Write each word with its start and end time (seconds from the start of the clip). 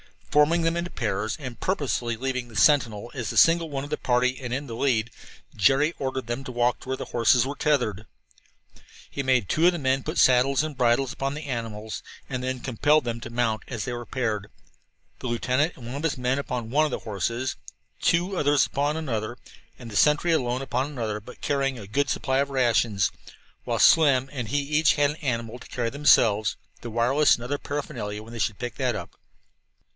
Forming 0.31 0.61
them 0.61 0.77
into 0.77 0.89
pairs, 0.89 1.35
and 1.37 1.59
purposely 1.59 2.15
leaving 2.15 2.47
the 2.47 2.55
sentinel 2.55 3.11
as 3.13 3.29
the 3.29 3.37
single 3.37 3.69
one 3.69 3.83
of 3.83 3.89
the 3.89 3.97
party 3.97 4.39
and 4.39 4.51
in 4.53 4.65
the 4.65 4.75
lead, 4.77 5.11
Jerry 5.55 5.93
ordered 5.99 6.25
them 6.25 6.43
to 6.45 6.53
walk 6.53 6.79
toward 6.79 6.87
where 6.87 6.97
the 6.97 7.11
horses 7.11 7.45
were 7.45 7.55
tethered. 7.57 8.05
He 9.11 9.23
made 9.23 9.47
two 9.49 9.67
of 9.67 9.73
the 9.73 9.77
men 9.77 10.03
put 10.03 10.17
saddles 10.17 10.63
and 10.63 10.77
bridles 10.77 11.11
upon 11.13 11.33
the 11.33 11.45
animals, 11.45 12.01
and 12.29 12.41
then 12.43 12.61
compelled 12.61 13.03
them 13.03 13.19
to 13.19 13.29
mount 13.29 13.63
as 13.67 13.83
they 13.83 13.91
were 13.93 14.05
paired 14.05 14.47
the 15.19 15.27
lieutenant 15.27 15.73
and 15.75 15.85
one 15.85 15.95
of 15.95 16.03
his 16.03 16.17
men 16.17 16.39
upon 16.39 16.71
one 16.71 16.85
of 16.85 16.91
the 16.91 16.99
horses, 16.99 17.57
two 17.99 18.37
others 18.37 18.65
upon 18.65 18.97
another, 18.97 19.37
the 19.77 19.95
sentry 19.95 20.31
alone 20.31 20.61
upon 20.63 20.87
another, 20.89 21.19
but 21.19 21.41
carrying 21.41 21.77
a 21.77 21.85
good 21.85 22.09
supply 22.09 22.39
of 22.39 22.49
rations 22.49 23.11
while 23.65 23.77
Slim 23.77 24.29
and 24.31 24.47
he 24.47 24.59
each 24.59 24.95
had 24.95 25.11
an 25.11 25.15
animal 25.17 25.59
to 25.59 25.67
carry 25.67 25.89
themselves, 25.91 26.55
the 26.79 26.89
wireless 26.89 27.35
and 27.35 27.43
other 27.43 27.59
paraphernalia 27.59 28.23
when 28.23 28.33
they 28.33 28.39
should 28.39 28.57
pick 28.57 28.75
that 28.77 28.95
up. 28.95 29.11